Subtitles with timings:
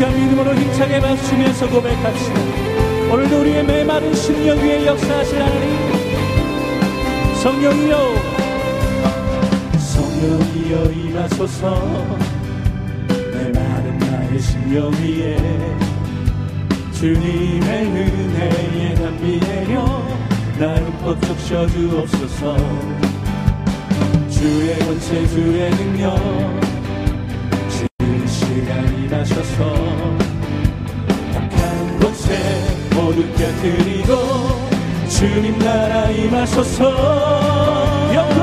[0.00, 2.40] 시간 믿음으로 힘차게 맞추면서 고백합시다.
[3.12, 5.76] 오늘도 우리의 메마른 심령 위에 역사하실 하나님.
[7.42, 8.14] 성령이여
[9.78, 12.16] 성령이여 임하소서.
[13.08, 15.36] 메마른 나의 심령 위에
[16.92, 19.84] 주님의 은혜에 담비 내려
[20.58, 22.56] 나를 흠뻑 적셔주옵소서.
[24.30, 26.16] 주의 권세 주의 능력
[27.68, 29.89] 지금 시간이 나셔서
[32.30, 32.38] 곳에
[32.94, 34.10] 모두 곁들이고
[35.08, 36.84] 주님 나라 임하소서.
[38.14, 38.40] 영광!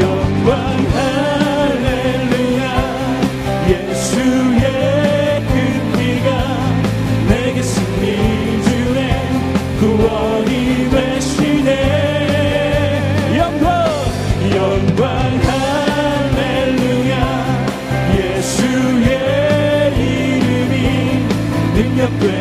[0.00, 0.56] 영광!
[1.74, 2.64] 할렐루야!
[3.68, 4.66] 예수의
[5.46, 5.54] 그
[5.98, 6.28] 피가
[7.28, 8.06] 내게 승리
[8.64, 8.98] 주네.
[9.80, 11.70] 구원이 되시네.
[13.36, 13.68] 영광!
[14.56, 15.04] 영광!
[16.34, 17.14] 할렐루야!
[18.16, 19.10] 예수의
[19.98, 20.74] 이름이
[21.74, 22.33] 능력되네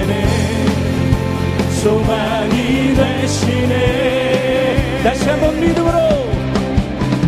[1.84, 3.73] 소망이 되시네.
[5.03, 6.00] 다시 한번 믿음으로.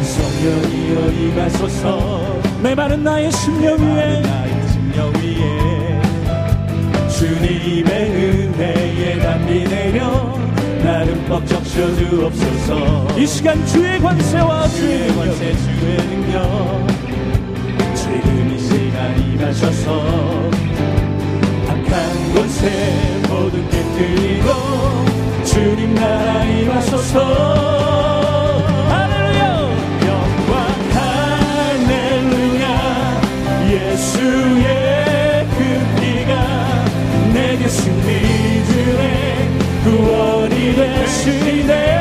[0.02, 2.40] 성령이여 임하소서?
[2.64, 4.22] 메마른 나의 심령 위에.
[4.22, 6.02] 나의 심령 위에.
[7.10, 10.40] 주님의 은혜에 담비 내려
[10.82, 13.08] 나름 뻑적 셔주옵소서.
[13.18, 16.88] 이 시간 주의 관세와 주의 관세 주의 능력.
[17.94, 20.50] 지금 이 시간 임하셔서
[21.68, 24.50] 악한 곳에 모든 깨뜨리고
[25.44, 27.66] 주님 나라 임하소서
[33.68, 36.86] 예수의 그 피가
[37.34, 39.50] 내게 승리 주네.
[39.84, 41.95] 구원이 되시네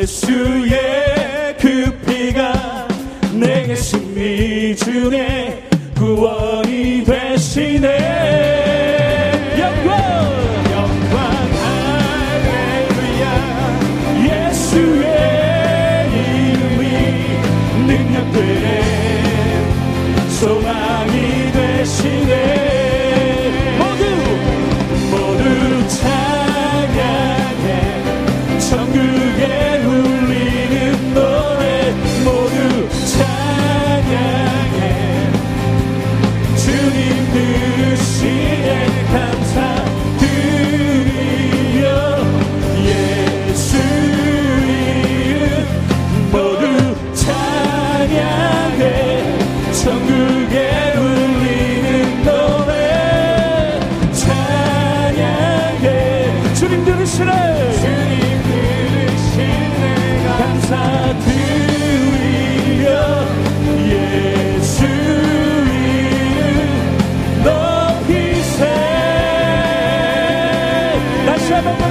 [0.00, 2.88] 예수의 그 피가
[3.34, 5.68] 내게 승리 주네.
[5.94, 8.19] 구원이 되시네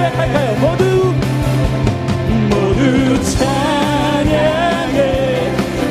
[0.00, 0.54] 고백할까요?
[0.56, 1.14] 모두?
[2.48, 4.92] 모두 찬양해.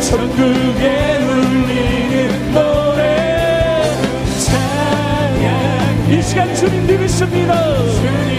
[0.01, 3.83] 천국에 울리는 노래.
[4.45, 6.11] 찬양.
[6.11, 7.53] 이 시간 주님 들으십니다.
[7.77, 8.38] 주님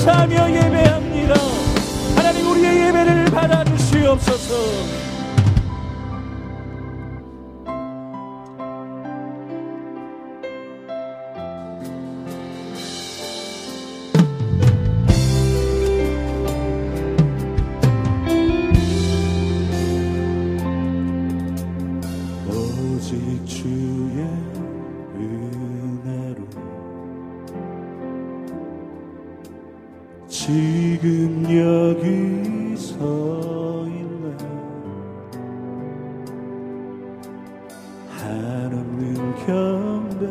[0.00, 1.34] 감사하며 예배합니다.
[2.16, 5.09] 하나님 우리의 예배를 받아주시옵소서
[30.42, 34.34] 지금 여기 서 있네.
[38.08, 40.26] 한없는 경배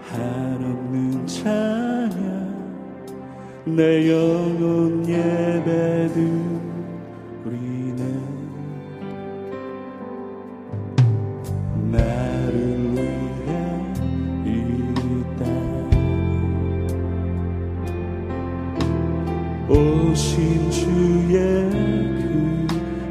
[0.00, 2.16] 한없는 찬양.
[3.66, 5.47] 내 영혼 예
[20.10, 21.32] 오신 주의
[21.68, 22.66] 그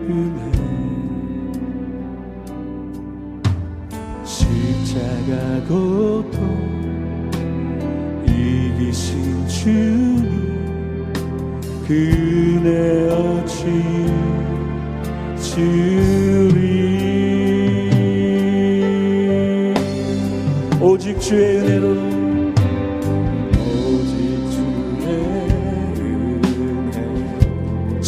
[0.09, 0.39] 은혜.
[4.23, 6.37] 십자가 고통
[8.25, 11.05] 이기신 주님
[11.87, 13.96] 그 은혜 어찌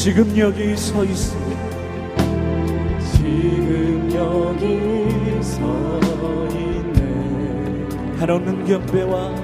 [0.02, 1.38] 지금 여기 서 있어
[3.12, 5.60] 지금 여기 서
[6.54, 8.16] 있네.
[8.18, 9.36] 한없는 경배와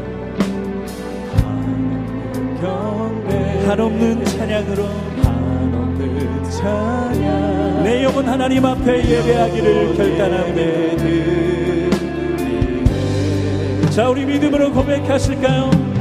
[1.36, 3.66] 한없는 경배.
[3.68, 4.86] 한없는 찬양으로
[5.24, 7.84] 한없는 찬양.
[7.84, 10.96] 내 영혼 하나님 앞에 예배하기를 결단하네
[13.90, 15.95] 자 우리 믿음으로 고백하실까요?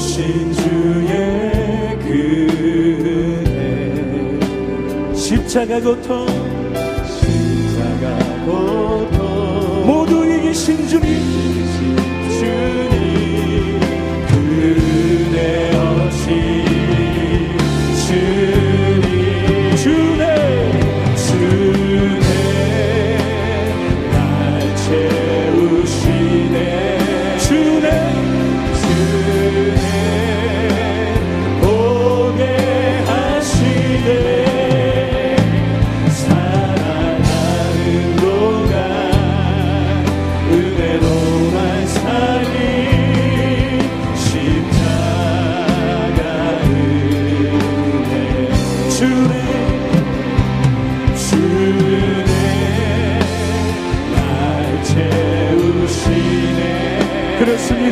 [0.00, 3.44] 오신 주의 그대
[5.14, 6.26] 십자가 고통.
[7.06, 9.86] 십자가 고통.
[9.86, 11.39] 모두 이기신 주님.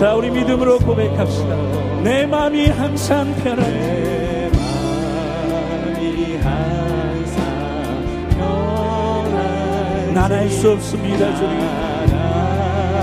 [0.00, 1.54] 자, 우리 믿음으로 고백합시다.
[2.02, 4.48] 내 마음이 항상 편안해.
[4.50, 7.36] 마음이 항상
[8.30, 10.12] 편안해.
[10.14, 11.60] 난알수 없습니다, 주님.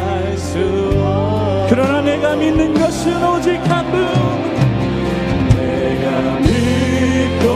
[0.10, 0.58] 알수
[1.70, 4.02] 그러나 내가 믿는 것은 오직 한 분.
[5.56, 7.47] 내가 믿고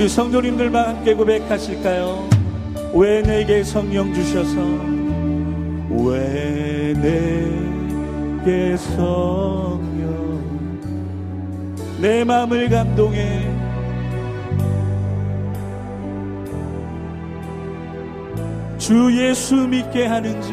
[0.00, 2.26] 우리 성도님들만 함께 고백하실까요?
[2.94, 4.56] 왜 내게 성령 주셔서?
[5.90, 10.40] 왜 내게 성령?
[12.00, 13.46] 내 마음을 감동해.
[18.78, 20.50] 주 예수 믿게 하는지.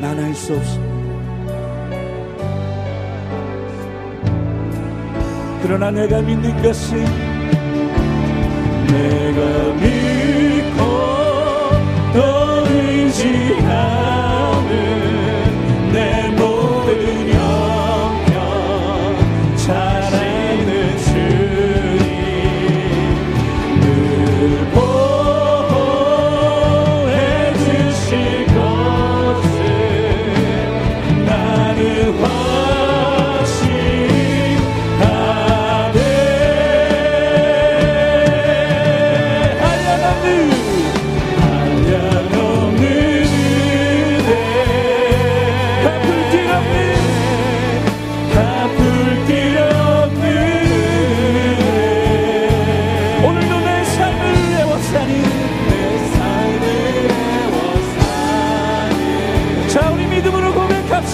[0.00, 0.99] 난 알 수 없습
[5.62, 7.04] 그러나 내가 믿는 것은
[8.86, 10.80] 내가 믿고
[12.14, 13.59] 또 의지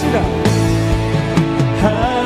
[0.07, 2.16] 고백합시다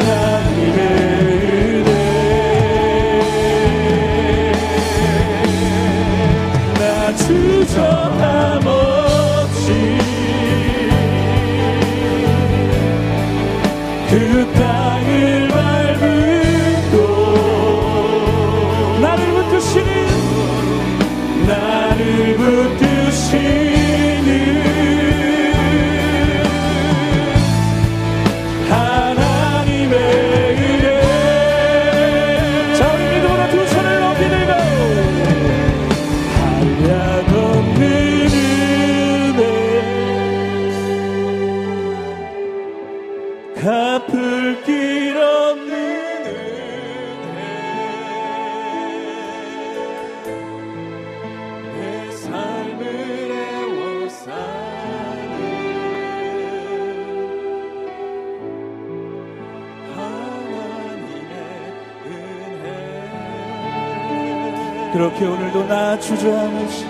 [64.94, 66.86] 그렇게 오늘도 나 주저함 없이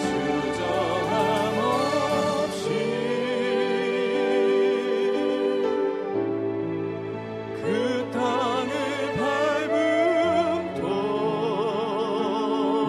[0.00, 2.68] 주저함 없이
[7.62, 8.72] 그 땅을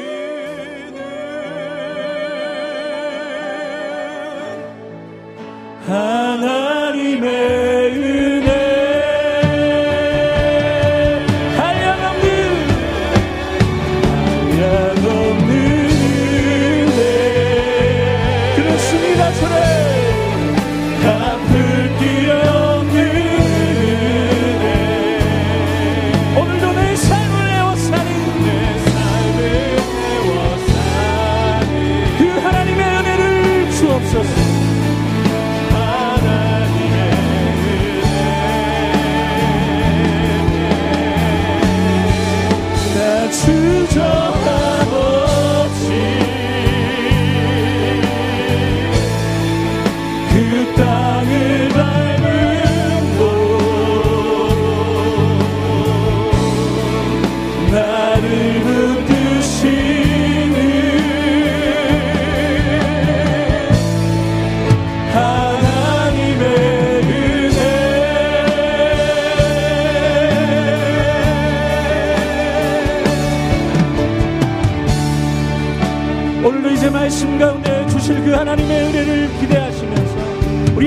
[5.87, 7.60] 하나님의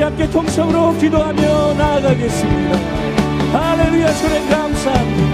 [0.04, 2.78] 우리 함께 통성으로 기도하며 나아가겠습니다.
[3.54, 5.33] 할렐루야 주님 감사합니다.